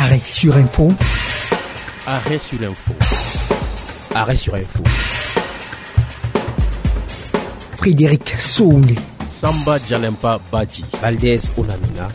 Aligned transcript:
Arrêt 0.00 0.22
sur 0.24 0.56
info. 0.56 0.92
Arrêt 2.06 2.38
sur 2.38 2.62
info. 2.62 2.92
Arrêt 4.14 4.36
sur 4.36 4.54
info. 4.54 4.84
Frédéric 7.76 8.32
Souni. 8.38 8.94
Samba 9.26 9.78
Jalempa 9.90 10.38
Badji. 10.52 10.84
Valdez 11.02 11.40
Onamina. 11.56 12.08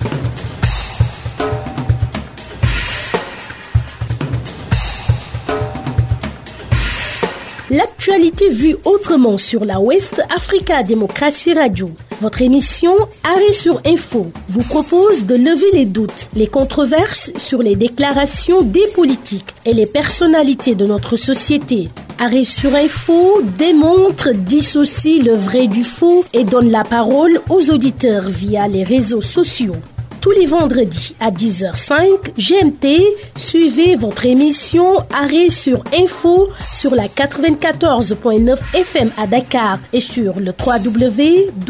L'actualité 7.69 8.49
vue 8.49 8.77
autrement 8.85 9.37
sur 9.37 9.65
la 9.65 9.81
West 9.81 10.23
Africa 10.33 10.83
Démocratie 10.83 11.53
Radio. 11.53 11.93
Votre 12.23 12.41
émission 12.41 12.95
Arrêt 13.25 13.51
sur 13.51 13.81
Info 13.85 14.31
vous 14.47 14.61
propose 14.61 15.25
de 15.25 15.35
lever 15.35 15.71
les 15.73 15.83
doutes, 15.83 16.29
les 16.33 16.47
controverses 16.47 17.33
sur 17.35 17.61
les 17.61 17.75
déclarations 17.75 18.61
des 18.61 18.87
politiques 18.95 19.53
et 19.65 19.73
les 19.73 19.85
personnalités 19.85 20.73
de 20.73 20.85
notre 20.85 21.17
société. 21.17 21.89
Arrêt 22.19 22.45
sur 22.45 22.73
Info 22.75 23.41
démontre, 23.57 24.31
dissocie 24.31 25.21
le 25.21 25.33
vrai 25.33 25.67
du 25.67 25.83
faux 25.83 26.23
et 26.31 26.45
donne 26.45 26.71
la 26.71 26.85
parole 26.85 27.41
aux 27.49 27.69
auditeurs 27.69 28.29
via 28.29 28.69
les 28.69 28.85
réseaux 28.85 29.19
sociaux 29.19 29.75
tous 30.23 30.31
les 30.31 30.45
vendredis 30.45 31.15
à 31.19 31.31
10h05 31.31 32.37
GMT. 32.37 33.01
Suivez 33.35 33.97
votre 33.97 34.25
émission 34.25 35.05
Arrêt 35.13 35.49
sur 35.49 35.83
Info 35.93 36.47
sur 36.61 36.95
la 36.95 37.07
94.9 37.07 38.57
FM 38.73 39.11
à 39.17 39.27
Dakar 39.27 39.79
et 39.91 39.99
sur 39.99 40.39
le 40.39 40.53
www.adr.org. 40.57 41.67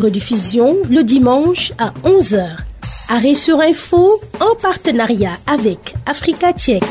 Rediffusion 0.00 0.76
le 0.88 1.02
dimanche 1.02 1.72
à 1.78 1.90
11h. 2.04 2.46
Arrêt 3.08 3.34
sur 3.34 3.58
Info 3.60 4.20
en 4.38 4.54
partenariat 4.54 5.32
avec 5.48 5.96
Africa 6.06 6.52
Tchèque. 6.52 6.84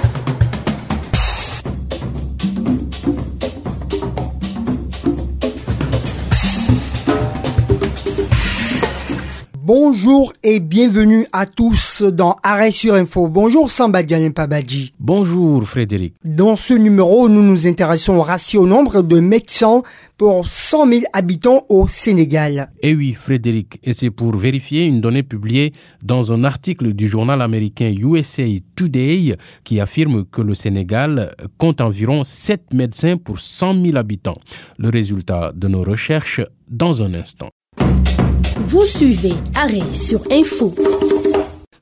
Bonjour 9.88 10.34
et 10.42 10.60
bienvenue 10.60 11.28
à 11.32 11.46
tous 11.46 12.02
dans 12.02 12.38
Arrêt 12.42 12.72
sur 12.72 12.96
Info. 12.96 13.28
Bonjour 13.28 13.70
Samba 13.70 14.02
Pabadji. 14.34 14.94
Bonjour 15.00 15.64
Frédéric. 15.64 16.16
Dans 16.26 16.56
ce 16.56 16.74
numéro, 16.74 17.30
nous 17.30 17.44
nous 17.44 17.68
intéressons 17.68 18.16
au 18.16 18.24
ratio 18.24 18.66
nombre 18.66 19.04
de 19.04 19.20
médecins 19.20 19.84
pour 20.18 20.48
100 20.48 20.88
000 20.88 21.02
habitants 21.14 21.66
au 21.70 21.88
Sénégal. 21.88 22.72
Eh 22.82 22.96
oui 22.96 23.14
Frédéric, 23.14 23.80
et 23.84 23.94
c'est 23.94 24.10
pour 24.10 24.36
vérifier 24.36 24.86
une 24.86 25.02
donnée 25.02 25.22
publiée 25.22 25.72
dans 26.02 26.34
un 26.34 26.44
article 26.44 26.94
du 26.94 27.08
journal 27.08 27.40
américain 27.44 27.94
USA 27.96 28.46
Today 28.76 29.38
qui 29.64 29.80
affirme 29.80 30.26
que 30.26 30.42
le 30.42 30.56
Sénégal 30.56 31.36
compte 31.60 31.80
environ 31.80 32.24
7 32.24 32.74
médecins 32.74 33.18
pour 33.18 33.40
100 33.40 33.86
000 33.86 33.98
habitants. 33.98 34.40
Le 34.80 34.90
résultat 34.90 35.52
de 35.56 35.68
nos 35.68 35.84
recherches 35.84 36.42
dans 36.68 37.04
un 37.04 37.14
instant. 37.14 37.52
Vous 38.68 38.84
suivez 38.88 39.36
Arrêt 39.54 39.84
sur 39.94 40.22
Info. 40.32 40.74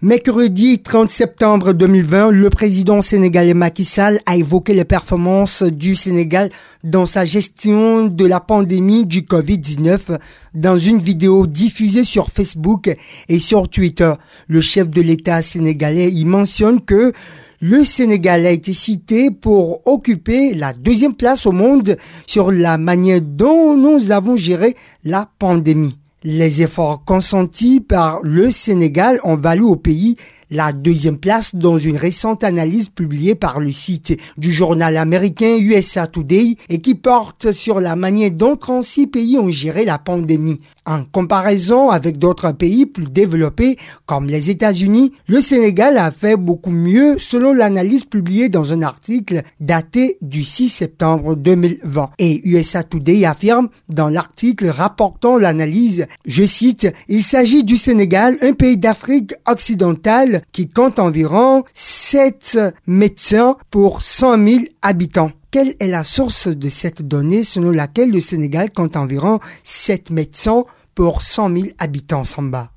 Mercredi 0.01 0.79
30 0.79 1.09
septembre 1.09 1.71
2020, 1.71 2.31
le 2.31 2.49
président 2.49 3.01
sénégalais 3.01 3.53
Macky 3.53 3.85
Sall 3.85 4.19
a 4.25 4.35
évoqué 4.35 4.73
les 4.73 4.83
performances 4.83 5.63
du 5.63 5.95
Sénégal 5.95 6.49
dans 6.83 7.05
sa 7.05 7.23
gestion 7.23 8.07
de 8.07 8.25
la 8.25 8.41
pandémie 8.41 9.05
du 9.05 9.21
Covid-19 9.21 10.19
dans 10.55 10.77
une 10.77 10.99
vidéo 10.99 11.47
diffusée 11.47 12.03
sur 12.03 12.29
Facebook 12.29 12.93
et 13.29 13.39
sur 13.39 13.69
Twitter. 13.69 14.13
Le 14.49 14.59
chef 14.59 14.89
de 14.89 15.01
l'État 15.01 15.41
sénégalais 15.41 16.11
y 16.11 16.25
mentionne 16.25 16.81
que 16.81 17.13
le 17.61 17.85
Sénégal 17.85 18.45
a 18.45 18.51
été 18.51 18.73
cité 18.73 19.31
pour 19.31 19.87
occuper 19.87 20.53
la 20.53 20.73
deuxième 20.73 21.15
place 21.15 21.45
au 21.45 21.53
monde 21.53 21.95
sur 22.27 22.51
la 22.51 22.77
manière 22.77 23.21
dont 23.21 23.77
nous 23.77 24.11
avons 24.11 24.35
géré 24.35 24.75
la 25.05 25.29
pandémie. 25.39 25.95
Les 26.25 26.61
efforts 26.61 27.03
consentis 27.03 27.81
par 27.81 28.21
le 28.23 28.49
Sénégal 28.49 29.19
ont 29.25 29.35
valu 29.35 29.63
au 29.63 29.75
pays 29.75 30.15
la 30.49 30.71
deuxième 30.71 31.17
place 31.17 31.53
dans 31.53 31.77
une 31.77 31.97
récente 31.97 32.45
analyse 32.45 32.87
publiée 32.87 33.35
par 33.35 33.59
le 33.59 33.73
site 33.73 34.17
du 34.37 34.49
journal 34.49 34.95
américain 34.95 35.57
USA 35.59 36.07
Today 36.07 36.55
et 36.69 36.79
qui 36.79 36.95
porte 36.95 37.51
sur 37.51 37.81
la 37.81 37.97
manière 37.97 38.31
dont 38.31 38.55
36 38.55 39.07
pays 39.07 39.37
ont 39.37 39.49
géré 39.49 39.83
la 39.83 39.97
pandémie. 39.97 40.61
En 40.85 41.05
comparaison 41.05 41.89
avec 41.89 42.17
d'autres 42.17 42.51
pays 42.51 42.85
plus 42.85 43.05
développés 43.05 43.77
comme 44.05 44.27
les 44.27 44.49
États-Unis, 44.49 45.13
le 45.27 45.39
Sénégal 45.39 45.97
a 45.97 46.11
fait 46.11 46.35
beaucoup 46.35 46.71
mieux 46.71 47.17
selon 47.19 47.53
l'analyse 47.53 48.03
publiée 48.03 48.49
dans 48.49 48.73
un 48.73 48.81
article 48.81 49.43
daté 49.61 50.17
du 50.21 50.43
6 50.43 50.67
septembre 50.69 51.35
2020. 51.35 52.11
Et 52.19 52.41
USA 52.47 52.83
Today 52.83 53.23
affirme 53.25 53.69
dans 53.87 54.09
l'article 54.09 54.67
rapportant 54.67 55.37
l'analyse, 55.37 56.05
je 56.25 56.43
cite, 56.45 56.91
Il 57.07 57.23
s'agit 57.23 57.63
du 57.63 57.77
Sénégal, 57.77 58.37
un 58.41 58.53
pays 58.53 58.77
d'Afrique 58.77 59.33
occidentale 59.47 60.41
qui 60.51 60.69
compte 60.69 60.99
environ 60.99 61.63
7 61.73 62.59
médecins 62.87 63.55
pour 63.71 64.01
100 64.01 64.47
000 64.47 64.63
habitants. 64.81 65.31
Quelle 65.53 65.75
est 65.79 65.87
la 65.87 66.03
source 66.03 66.47
de 66.47 66.67
cette 66.67 67.07
donnée 67.07 67.43
selon 67.43 67.69
laquelle 67.69 68.09
le 68.09 68.19
Sénégal 68.19 68.71
compte 68.71 68.97
environ 68.97 69.39
7 69.61 70.09
médecins 70.09 70.63
pour 70.95 71.21
100 71.21 71.55
000 71.55 71.67
habitants 71.77 72.23
Samba 72.23 72.71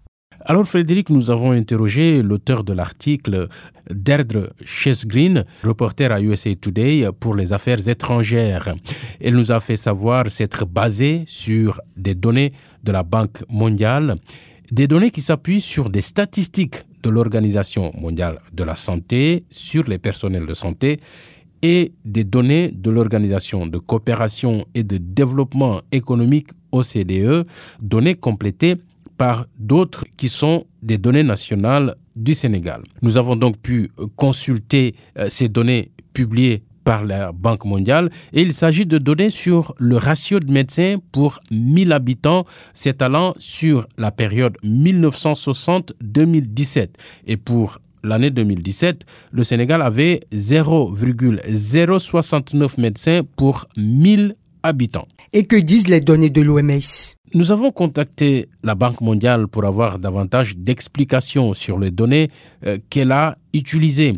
alors 0.48 0.64
Frédéric, 0.64 1.10
nous 1.10 1.32
avons 1.32 1.50
interrogé 1.50 2.22
l'auteur 2.22 2.62
de 2.62 2.72
l'article 2.72 3.48
Derdre 3.91 4.53
Chesgreen, 4.64 5.44
reporter 5.64 6.12
à 6.12 6.20
USA 6.20 6.54
Today 6.54 7.09
pour 7.19 7.34
les 7.34 7.53
affaires 7.53 7.88
étrangères. 7.88 8.72
Elle 9.20 9.34
nous 9.34 9.50
a 9.50 9.58
fait 9.58 9.76
savoir 9.76 10.31
s'être 10.31 10.64
basée 10.64 11.25
sur 11.26 11.81
des 11.97 12.14
données 12.14 12.53
de 12.84 12.93
la 12.93 13.03
Banque 13.03 13.43
mondiale, 13.48 14.14
des 14.70 14.87
données 14.87 15.10
qui 15.10 15.20
s'appuient 15.22 15.60
sur 15.60 15.91
des 15.91 16.03
statistiques 16.03 16.76
de 17.03 17.10
l'Organisation 17.10 17.91
mondiale 17.98 18.41
de 18.53 18.62
la 18.62 18.76
santé 18.76 19.44
sur 19.50 19.84
les 19.88 19.98
personnels 19.98 20.47
de 20.47 20.54
santé 20.54 21.00
et 21.62 21.93
des 22.05 22.25
données 22.25 22.71
de 22.72 22.91
l'Organisation 22.91 23.67
de 23.67 23.78
coopération 23.78 24.67
et 24.75 24.84
de 24.84 24.99
développement 24.99 25.81
économique 25.93 26.49
OCDE, 26.72 27.47
données 27.81 28.15
complétées 28.15 28.77
par 29.17 29.47
d'autres 29.59 30.05
qui 30.17 30.28
sont 30.28 30.67
des 30.83 30.99
données 30.99 31.22
nationales 31.22 31.97
du 32.15 32.34
Sénégal. 32.34 32.83
Nous 33.03 33.17
avons 33.17 33.37
donc 33.37 33.59
pu 33.59 33.91
consulter 34.17 34.94
euh, 35.19 35.27
ces 35.28 35.49
données 35.49 35.91
publiées 36.12 36.62
par 36.87 37.05
la 37.05 37.33
Banque 37.33 37.65
mondiale 37.65 38.11
et 38.33 38.43
il 38.43 38.55
s'agit 38.55 38.87
de 38.87 38.99
données 38.99 39.31
sur 39.31 39.75
le 39.78 39.97
ratio 39.97 40.38
de 40.38 40.49
médecins 40.50 40.99
pour 41.11 41.41
1000 41.50 41.93
habitants 41.93 42.47
s'étalant 42.75 43.34
sur 43.38 43.88
la 43.99 44.12
période 44.12 44.56
1960-2017 44.62 46.91
et 47.27 47.37
pour 47.37 47.78
l'année 48.03 48.31
2017, 48.31 49.05
le 49.33 49.45
Sénégal 49.45 49.83
avait 49.83 50.21
0,069 50.33 52.79
médecins 52.79 53.21
pour 53.37 53.67
1000 53.77 54.34
habitants. 54.62 55.07
Et 55.33 55.45
que 55.45 55.57
disent 55.57 55.89
les 55.89 56.01
données 56.01 56.31
de 56.31 56.41
l'OMS 56.43 56.81
Nous 57.35 57.51
avons 57.53 57.71
contacté 57.73 58.49
la 58.62 58.75
Banque 58.75 59.01
mondiale 59.01 59.49
pour 59.49 59.65
avoir 59.65 59.99
davantage 59.99 60.56
d'explications 60.56 61.55
sur 61.55 61.79
les 61.79 61.91
données 61.91 62.29
euh, 62.67 62.79
qu'elle 62.91 63.12
a 63.12 63.39
utilisées. 63.53 64.15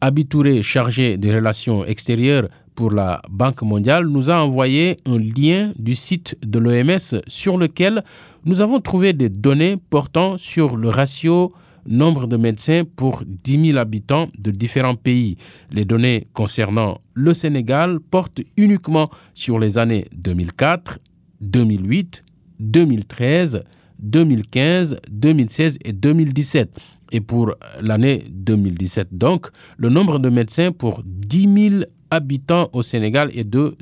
Abitouré 0.00 0.62
chargé 0.62 1.16
des 1.16 1.32
relations 1.32 1.84
extérieures 1.84 2.48
pour 2.74 2.90
la 2.90 3.20
Banque 3.30 3.62
mondiale 3.62 4.06
nous 4.06 4.30
a 4.30 4.42
envoyé 4.42 4.96
un 5.06 5.18
lien 5.18 5.72
du 5.78 5.94
site 5.94 6.36
de 6.42 6.58
l'OMS 6.58 7.20
sur 7.26 7.58
lequel 7.58 8.02
nous 8.44 8.60
avons 8.60 8.80
trouvé 8.80 9.12
des 9.12 9.28
données 9.28 9.76
portant 9.90 10.36
sur 10.38 10.76
le 10.76 10.88
ratio 10.88 11.52
nombre 11.86 12.26
de 12.26 12.36
médecins 12.36 12.82
pour 12.96 13.22
10 13.26 13.66
000 13.72 13.78
habitants 13.78 14.28
de 14.38 14.50
différents 14.50 14.94
pays. 14.96 15.36
Les 15.72 15.84
données 15.84 16.26
concernant 16.32 17.00
le 17.14 17.34
Sénégal 17.34 18.00
portent 18.00 18.40
uniquement 18.56 19.10
sur 19.34 19.58
les 19.58 19.78
années 19.78 20.06
2004, 20.12 20.98
2008, 21.40 22.24
2013, 22.60 23.64
2015, 23.98 25.00
2016 25.10 25.78
et 25.84 25.92
2017. 25.92 26.78
Et 27.12 27.20
pour 27.20 27.54
l'année 27.80 28.24
2017, 28.30 29.08
donc, 29.12 29.48
le 29.76 29.90
nombre 29.90 30.18
de 30.18 30.30
médecins 30.30 30.72
pour 30.72 31.02
10 31.04 31.70
000 31.70 31.82
habitants 32.10 32.70
au 32.72 32.82
Sénégal 32.82 33.30
est 33.34 33.48
de 33.48 33.76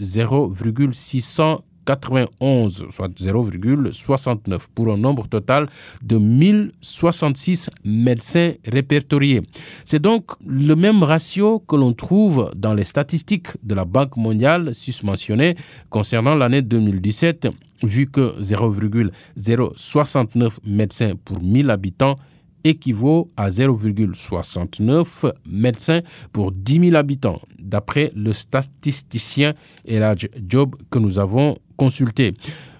0,691, 1.97 2.87
soit 2.91 3.09
0,69, 3.09 4.67
pour 4.75 4.93
un 4.93 4.97
nombre 4.97 5.29
total 5.29 5.69
de 6.03 6.19
1066 6.19 7.71
médecins 7.85 8.53
répertoriés. 8.65 9.43
C'est 9.85 10.01
donc 10.01 10.33
le 10.47 10.75
même 10.75 11.03
ratio 11.03 11.59
que 11.61 11.77
l'on 11.77 11.93
trouve 11.93 12.51
dans 12.57 12.73
les 12.75 12.85
statistiques 12.85 13.49
de 13.63 13.75
la 13.75 13.85
Banque 13.85 14.17
mondiale 14.17 14.75
susmentionnées 14.75 15.57
concernant 15.89 16.35
l'année 16.35 16.63
2017, 16.63 17.49
vu 17.83 18.07
que 18.07 18.35
0,069 18.41 20.61
médecins 20.65 21.15
pour 21.25 21.43
1000 21.43 21.71
habitants 21.71 22.19
équivaut 22.65 23.31
à 23.37 23.49
0,69 23.49 25.33
médecins 25.47 26.01
pour 26.33 26.53
10 26.53 26.91
000 26.91 26.97
habitants, 26.97 27.41
d'après 27.59 28.13
le 28.15 28.33
statisticien 28.33 29.55
Elage 29.85 30.29
Job 30.47 30.77
que 30.91 30.99
nous 30.99 31.19
avons 31.19 31.59
consulté. 31.81 32.35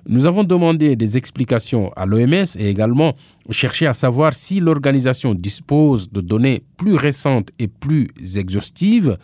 Nous 0.07 0.27
avons 0.27 0.45
demandé 0.45 0.95
des 0.95 1.17
explications 1.17 1.91
à 1.97 2.05
l'OMS 2.05 2.51
et 2.59 2.69
également 2.69 3.15
cherché 3.51 3.87
à 3.87 3.95
savoir 3.95 4.35
si 4.35 4.61
l'organisation 4.61 5.31
dispose 5.35 6.11
de 6.11 6.21
données 6.21 6.63
plus 6.77 6.97
récentes 6.97 7.49
et 7.59 7.69
plus 7.69 8.09
exhaustives. 8.37 9.17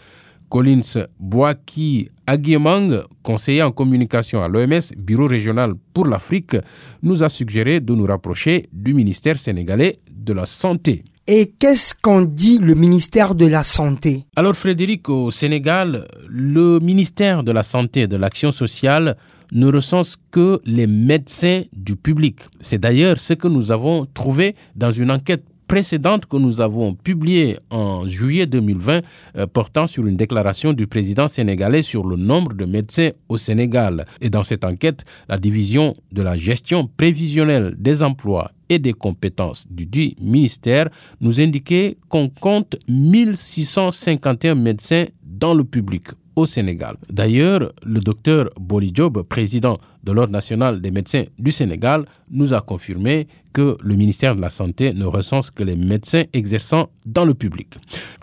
Collins 0.48 0.94
Boaki 1.20 2.08
Aguiemang, 2.26 3.02
conseiller 3.22 3.62
en 3.62 3.72
communication 3.72 4.42
à 4.42 4.48
l'OMS, 4.48 4.86
Bureau 4.96 5.26
régional 5.26 5.74
pour 5.92 6.06
l'Afrique, 6.06 6.56
nous 7.02 7.22
a 7.22 7.28
suggéré 7.28 7.80
de 7.80 7.92
nous 7.94 8.06
rapprocher 8.06 8.68
du 8.72 8.94
ministère 8.94 9.38
sénégalais 9.38 9.98
de 10.10 10.32
la 10.32 10.46
Santé. 10.46 11.04
Et 11.28 11.52
qu'est-ce 11.58 11.92
qu'en 12.00 12.22
dit 12.22 12.58
le 12.58 12.74
ministère 12.74 13.34
de 13.34 13.46
la 13.46 13.64
Santé? 13.64 14.24
Alors 14.36 14.54
Frédéric, 14.54 15.08
au 15.08 15.32
Sénégal, 15.32 16.06
le 16.28 16.78
ministère 16.78 17.42
de 17.42 17.50
la 17.50 17.64
Santé 17.64 18.02
et 18.02 18.06
de 18.06 18.16
l'Action 18.16 18.52
sociale 18.52 19.16
ne 19.52 19.66
recense 19.70 20.16
que 20.30 20.60
les 20.64 20.86
médecins 20.86 21.62
du 21.72 21.96
public. 21.96 22.40
C'est 22.60 22.78
d'ailleurs 22.78 23.18
ce 23.18 23.34
que 23.34 23.48
nous 23.48 23.72
avons 23.72 24.06
trouvé 24.06 24.54
dans 24.74 24.90
une 24.90 25.10
enquête 25.10 25.44
précédente 25.66 26.26
que 26.26 26.36
nous 26.36 26.60
avons 26.60 26.94
publiée 26.94 27.58
en 27.70 28.06
juillet 28.06 28.46
2020 28.46 29.00
euh, 29.36 29.46
portant 29.46 29.86
sur 29.86 30.06
une 30.06 30.16
déclaration 30.16 30.72
du 30.72 30.86
président 30.86 31.28
sénégalais 31.28 31.82
sur 31.82 32.06
le 32.06 32.16
nombre 32.16 32.54
de 32.54 32.64
médecins 32.64 33.10
au 33.28 33.36
Sénégal. 33.36 34.06
Et 34.20 34.30
dans 34.30 34.42
cette 34.42 34.64
enquête, 34.64 35.04
la 35.28 35.38
division 35.38 35.94
de 36.12 36.22
la 36.22 36.36
gestion 36.36 36.88
prévisionnelle 36.96 37.74
des 37.78 38.02
emplois 38.02 38.52
et 38.68 38.78
des 38.78 38.92
compétences 38.92 39.66
du 39.70 39.86
dit 39.86 40.16
ministère 40.20 40.88
nous 41.20 41.40
indiquait 41.40 41.96
qu'on 42.08 42.28
compte 42.28 42.76
1651 42.88 44.54
médecins 44.54 45.06
dans 45.24 45.54
le 45.54 45.64
public 45.64 46.08
au 46.36 46.44
Sénégal. 46.46 46.96
D'ailleurs, 47.10 47.72
le 47.84 47.98
docteur 48.00 48.50
Boli 48.60 48.90
Job, 48.94 49.22
président 49.22 49.78
de 50.04 50.12
l'Ordre 50.12 50.32
national 50.32 50.80
des 50.82 50.90
médecins 50.90 51.24
du 51.38 51.50
Sénégal, 51.50 52.04
nous 52.30 52.52
a 52.52 52.60
confirmé 52.60 53.26
que 53.54 53.76
le 53.82 53.94
ministère 53.96 54.36
de 54.36 54.42
la 54.42 54.50
Santé 54.50 54.92
ne 54.92 55.06
recense 55.06 55.50
que 55.50 55.62
les 55.64 55.76
médecins 55.76 56.24
exerçant 56.34 56.90
dans 57.06 57.24
le 57.24 57.32
public. 57.32 57.74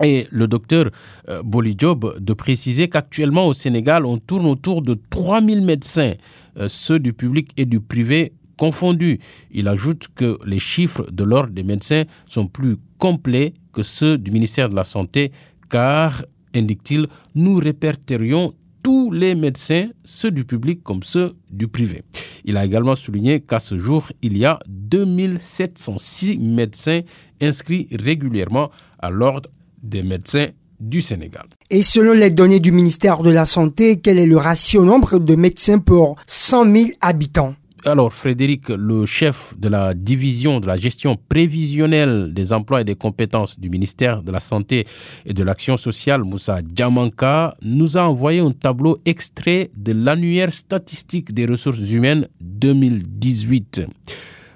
Et 0.03 0.27
le 0.29 0.47
docteur 0.47 0.91
euh, 1.27 1.41
Boli 1.43 1.73
Job 1.75 2.17
de 2.19 2.33
préciser 2.33 2.87
qu'actuellement 2.87 3.47
au 3.47 3.53
Sénégal, 3.53 4.05
on 4.05 4.17
tourne 4.17 4.45
autour 4.45 4.83
de 4.83 4.95
3000 5.09 5.61
médecins, 5.61 6.13
euh, 6.57 6.67
ceux 6.69 6.99
du 6.99 7.13
public 7.13 7.49
et 7.57 7.65
du 7.65 7.79
privé 7.81 8.33
confondus. 8.57 9.19
Il 9.51 9.67
ajoute 9.67 10.07
que 10.13 10.37
les 10.45 10.59
chiffres 10.59 11.07
de 11.11 11.23
l'Ordre 11.23 11.51
des 11.51 11.63
médecins 11.63 12.03
sont 12.27 12.45
plus 12.45 12.77
complets 12.99 13.55
que 13.73 13.81
ceux 13.81 14.19
du 14.19 14.31
ministère 14.31 14.69
de 14.69 14.75
la 14.75 14.83
Santé 14.83 15.31
car 15.71 16.23
indique-t-il, 16.53 17.07
nous 17.35 17.55
répertorions 17.57 18.53
tous 18.83 19.11
les 19.11 19.33
médecins, 19.33 19.87
ceux 20.03 20.29
du 20.31 20.43
public 20.43 20.83
comme 20.83 21.03
ceux 21.03 21.35
du 21.49 21.67
privé. 21.67 22.03
Il 22.43 22.57
a 22.57 22.65
également 22.65 22.95
souligné 22.95 23.39
qu'à 23.39 23.59
ce 23.59 23.77
jour, 23.77 24.09
il 24.21 24.37
y 24.37 24.45
a 24.45 24.59
2706 24.67 26.37
médecins 26.37 27.01
inscrits 27.41 27.87
régulièrement 27.91 28.69
à 28.99 29.09
l'ordre 29.09 29.49
des 29.81 30.03
médecins 30.03 30.47
du 30.79 30.99
Sénégal. 30.99 31.45
Et 31.69 31.81
selon 31.81 32.11
les 32.11 32.29
données 32.29 32.59
du 32.59 32.73
ministère 32.73 33.23
de 33.23 33.31
la 33.31 33.45
Santé, 33.45 33.99
quel 34.01 34.19
est 34.19 34.25
le 34.25 34.37
ratio 34.37 34.83
nombre 34.83 35.17
de 35.17 35.35
médecins 35.35 35.79
pour 35.79 36.17
100 36.27 36.71
000 36.75 36.89
habitants? 36.99 37.55
Alors, 37.85 38.13
Frédéric, 38.13 38.69
le 38.69 39.05
chef 39.05 39.53
de 39.57 39.67
la 39.67 39.93
division 39.93 40.59
de 40.59 40.67
la 40.67 40.77
gestion 40.77 41.17
prévisionnelle 41.27 42.33
des 42.33 42.53
emplois 42.53 42.81
et 42.81 42.83
des 42.83 42.95
compétences 42.95 43.59
du 43.59 43.69
ministère 43.69 44.23
de 44.23 44.31
la 44.31 44.39
Santé 44.39 44.87
et 45.25 45.33
de 45.33 45.43
l'Action 45.43 45.75
sociale, 45.75 46.23
Moussa 46.23 46.61
Djamanka, 46.61 47.55
nous 47.61 47.97
a 47.97 48.03
envoyé 48.03 48.39
un 48.39 48.51
tableau 48.51 48.99
extrait 49.05 49.69
de 49.75 49.91
l'annuaire 49.91 50.53
statistique 50.53 51.33
des 51.33 51.45
ressources 51.45 51.91
humaines 51.91 52.27
2018. 52.39 53.81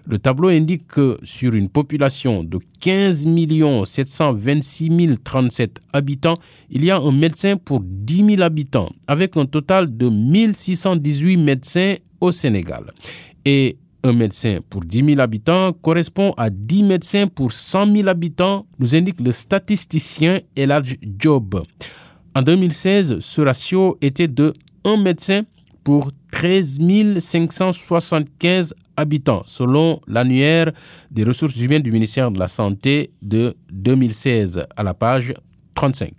Le 0.10 0.20
tableau 0.20 0.48
indique 0.48 0.88
que 0.88 1.18
sur 1.24 1.54
une 1.54 1.68
population 1.68 2.42
de 2.42 2.60
15 2.80 3.26
726 3.86 5.18
037 5.22 5.82
habitants, 5.92 6.38
il 6.70 6.86
y 6.86 6.92
a 6.92 6.98
un 6.98 7.12
médecin 7.12 7.58
pour 7.58 7.82
10 7.84 8.36
000 8.36 8.42
habitants, 8.42 8.90
avec 9.08 9.36
un 9.36 9.46
total 9.46 9.98
de 9.98 10.08
1618 10.08 11.36
médecins 11.38 11.96
au 12.22 12.32
Sénégal. 12.32 12.86
Et 13.44 13.78
un 14.02 14.14
médecin 14.14 14.60
pour 14.70 14.86
10 14.86 15.04
000 15.04 15.20
habitants 15.20 15.74
correspond 15.74 16.34
à 16.38 16.50
10 16.50 16.84
médecins 16.84 17.28
pour 17.28 17.52
100 17.52 17.94
000 17.94 18.08
habitants, 18.08 18.66
nous 18.80 18.96
indique 18.96 19.20
le 19.20 19.34
statisticien 19.34 20.40
Eladj 20.56 20.96
Job. 21.20 21.64
En 22.34 22.42
2016, 22.44 23.20
ce 23.20 23.42
ratio 23.42 23.98
était 24.02 24.30
de 24.30 24.54
1 24.86 24.96
médecin 25.02 25.42
pour 25.84 26.12
13 26.38 26.78
575 27.20 28.76
habitants, 28.96 29.42
selon 29.48 30.00
l'annuaire 30.08 30.72
des 31.10 31.24
ressources 31.24 31.60
humaines 31.60 31.82
du 31.82 31.92
ministère 31.92 32.30
de 32.30 32.38
la 32.38 32.48
Santé 32.48 33.10
de 33.24 33.56
2016, 33.72 34.62
à 34.76 34.84
la 34.84 34.94
page 34.94 35.34
35, 35.74 36.12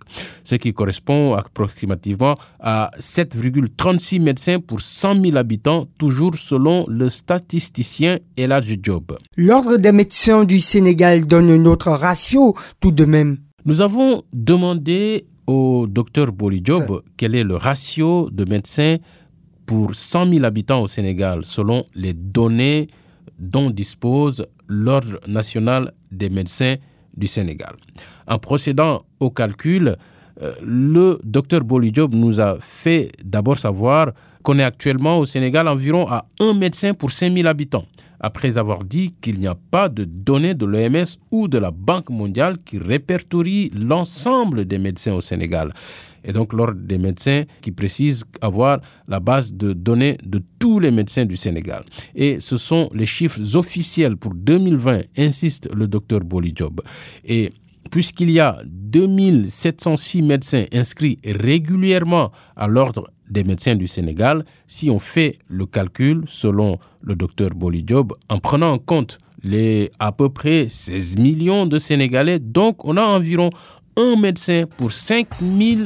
ce 0.43 0.55
qui 0.55 0.73
correspond 0.73 1.35
approximativement 1.35 2.35
à 2.59 2.91
7,36 2.99 4.19
médecins 4.21 4.59
pour 4.59 4.81
100 4.81 5.21
000 5.23 5.37
habitants, 5.37 5.87
toujours 5.97 6.35
selon 6.35 6.85
le 6.89 7.07
statisticien 7.07 8.19
Eladj 8.35 8.77
Job. 8.83 9.17
L'Ordre 9.37 9.77
des 9.77 9.93
médecins 9.93 10.43
du 10.43 10.59
Sénégal 10.59 11.27
donne 11.27 11.49
un 11.49 11.63
autre 11.63 11.91
ratio 11.91 12.57
tout 12.81 12.91
de 12.91 13.05
même. 13.05 13.37
Nous 13.63 13.79
avons 13.79 14.23
demandé 14.33 15.27
au 15.47 15.87
docteur 15.87 16.33
Boli 16.33 16.61
Job 16.61 17.01
quel 17.15 17.35
est 17.35 17.43
le 17.45 17.55
ratio 17.55 18.29
de 18.31 18.43
médecins 18.43 18.97
pour 19.69 19.93
100 19.93 20.31
000 20.33 20.45
habitants 20.45 20.81
au 20.81 20.87
Sénégal, 20.87 21.41
selon 21.45 21.85
les 21.93 22.13
données 22.13 22.87
dont 23.37 23.69
dispose 23.69 24.47
l'Ordre 24.67 25.19
national 25.27 25.93
des 26.11 26.27
médecins 26.31 26.77
du 27.15 27.27
Sénégal. 27.27 27.75
En 28.25 28.39
procédant 28.39 29.03
au 29.19 29.29
calcul, 29.29 29.95
euh, 30.41 30.53
le 30.65 31.19
docteur 31.23 31.61
Bolijob 31.63 32.15
nous 32.15 32.41
a 32.41 32.57
fait 32.59 33.11
d'abord 33.23 33.59
savoir 33.59 34.13
qu'on 34.41 34.57
est 34.57 34.63
actuellement 34.63 35.19
au 35.19 35.25
Sénégal 35.25 35.67
environ 35.67 36.07
à 36.09 36.25
un 36.39 36.55
médecin 36.55 36.95
pour 36.95 37.11
5000 37.11 37.45
habitants, 37.45 37.85
après 38.19 38.57
avoir 38.57 38.83
dit 38.83 39.13
qu'il 39.21 39.39
n'y 39.39 39.47
a 39.47 39.55
pas 39.55 39.89
de 39.89 40.03
données 40.03 40.53
de 40.53 40.65
l'OMS 40.65 41.05
ou 41.31 41.47
de 41.47 41.57
la 41.57 41.71
Banque 41.71 42.09
mondiale 42.09 42.57
qui 42.63 42.77
répertorient 42.77 43.71
l'ensemble 43.73 44.65
des 44.65 44.77
médecins 44.77 45.13
au 45.13 45.21
Sénégal. 45.21 45.73
Et 46.23 46.33
donc 46.33 46.53
l'ordre 46.53 46.79
des 46.81 46.97
médecins 46.97 47.43
qui 47.61 47.71
précise 47.71 48.25
avoir 48.41 48.79
la 49.07 49.19
base 49.19 49.53
de 49.53 49.73
données 49.73 50.17
de 50.23 50.41
tous 50.59 50.79
les 50.79 50.91
médecins 50.91 51.25
du 51.25 51.37
Sénégal. 51.37 51.83
Et 52.13 52.39
ce 52.39 52.57
sont 52.57 52.89
les 52.93 53.05
chiffres 53.05 53.39
officiels 53.55 54.17
pour 54.17 54.33
2020, 54.33 55.01
insiste 55.17 55.69
le 55.73 55.87
docteur 55.87 56.19
Bolijob. 56.21 56.81
Et 57.23 57.51
puisqu'il 57.91 58.31
y 58.31 58.39
a 58.39 58.59
2706 58.65 60.21
médecins 60.21 60.65
inscrits 60.73 61.19
régulièrement 61.25 62.31
à 62.55 62.67
l'ordre 62.67 63.09
des 63.29 63.43
médecins 63.43 63.75
du 63.75 63.87
Sénégal, 63.87 64.45
si 64.67 64.89
on 64.89 64.99
fait 64.99 65.37
le 65.47 65.65
calcul 65.65 66.23
selon 66.27 66.79
le 67.01 67.15
docteur 67.15 67.49
Bolijob, 67.51 68.13
en 68.29 68.39
prenant 68.39 68.73
en 68.73 68.77
compte 68.79 69.17
les 69.43 69.91
à 69.99 70.11
peu 70.11 70.29
près 70.29 70.67
16 70.67 71.17
millions 71.17 71.65
de 71.65 71.77
Sénégalais, 71.79 72.39
donc 72.39 72.83
on 72.85 72.97
a 72.97 73.03
environ 73.03 73.49
un 73.97 74.15
médecin 74.15 74.63
pour 74.77 74.91
5 74.91 75.27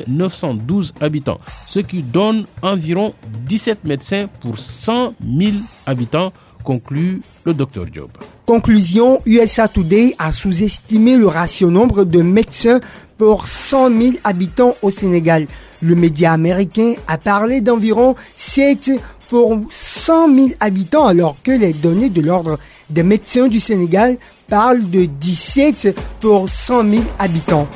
912 0.07 0.93
habitants, 1.01 1.39
ce 1.67 1.79
qui 1.79 2.03
donne 2.03 2.45
environ 2.61 3.13
17 3.47 3.83
médecins 3.85 4.27
pour 4.39 4.57
100 4.57 5.15
000 5.25 5.51
habitants, 5.85 6.31
conclut 6.63 7.21
le 7.45 7.53
docteur 7.53 7.85
Job. 7.91 8.09
Conclusion, 8.45 9.21
USA 9.25 9.69
Today 9.69 10.15
a 10.19 10.33
sous-estimé 10.33 11.15
le 11.15 11.27
ratio 11.27 11.69
nombre 11.71 12.03
de 12.03 12.21
médecins 12.21 12.81
pour 13.17 13.47
100 13.47 13.89
000 13.89 14.13
habitants 14.25 14.75
au 14.81 14.89
Sénégal. 14.89 15.47
Le 15.81 15.95
média 15.95 16.33
américain 16.33 16.95
a 17.07 17.17
parlé 17.17 17.61
d'environ 17.61 18.15
7 18.35 18.91
pour 19.29 19.61
100 19.69 20.35
000 20.35 20.47
habitants 20.59 21.05
alors 21.05 21.37
que 21.41 21.51
les 21.51 21.71
données 21.71 22.09
de 22.09 22.19
l'Ordre 22.19 22.59
des 22.89 23.03
médecins 23.03 23.47
du 23.47 23.61
Sénégal 23.61 24.17
parlent 24.49 24.89
de 24.89 25.05
17 25.05 25.97
pour 26.19 26.49
100 26.49 26.89
000 26.89 27.03
habitants. 27.19 27.67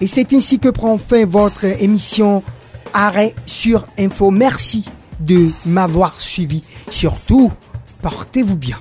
Et 0.00 0.06
c'est 0.06 0.32
ainsi 0.32 0.60
que 0.60 0.68
prend 0.68 0.98
fin 0.98 1.26
votre 1.26 1.64
émission 1.64 2.44
Arrêt 2.92 3.34
sur 3.44 3.88
Info. 3.98 4.30
Merci 4.30 4.84
de 5.20 5.48
m'avoir 5.66 6.20
suivi. 6.20 6.62
Surtout, 6.90 7.52
portez-vous 8.02 8.56
bien. 8.56 8.78